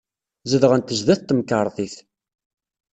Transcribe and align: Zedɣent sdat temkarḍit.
Zedɣent 0.51 0.95
sdat 0.99 1.21
temkarḍit. 1.23 1.95